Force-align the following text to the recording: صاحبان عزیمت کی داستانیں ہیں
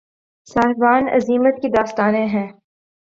صاحبان 0.47 1.07
عزیمت 1.09 1.61
کی 1.61 1.69
داستانیں 1.69 2.27
ہیں 2.27 2.47